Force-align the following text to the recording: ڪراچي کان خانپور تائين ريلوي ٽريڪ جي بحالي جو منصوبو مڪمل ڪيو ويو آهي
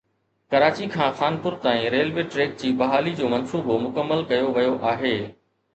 ڪراچي 0.53 0.87
کان 0.93 1.11
خانپور 1.19 1.57
تائين 1.67 1.85
ريلوي 1.97 2.25
ٽريڪ 2.31 2.57
جي 2.63 2.73
بحالي 2.81 3.15
جو 3.21 3.31
منصوبو 3.37 3.79
مڪمل 3.87 4.29
ڪيو 4.35 4.53
ويو 4.59 4.75
آهي 4.95 5.17